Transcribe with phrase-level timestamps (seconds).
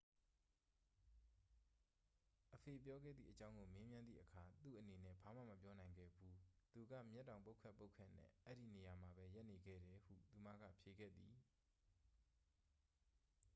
[2.53, 6.33] "အဖေပြောခဲ့သည့်အကြောင်းကို မေးမြန်းသည့်အခါ "သူ့အနေနဲ့ ဘာမှ မပြောနိုင်ခဲ့ဘူး-
[6.73, 11.33] သူက မျက်တောင်ပုတ်ခတ်ပုတ်ခတ်နဲ့ အဲဒီနေရာမှာပဲ ရပ်နေခဲ့တယ်" ဟု သူမက ဖြေခဲ့သည်။